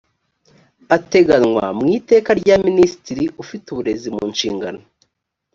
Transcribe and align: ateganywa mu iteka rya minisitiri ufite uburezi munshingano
ateganywa 0.97 1.65
mu 1.77 1.85
iteka 1.97 2.29
rya 2.39 2.55
minisitiri 2.67 3.23
ufite 3.43 3.65
uburezi 3.69 4.07
munshingano 4.15 4.81